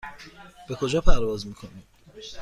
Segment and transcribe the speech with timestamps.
[0.67, 1.83] به کجا پرواز میکنید؟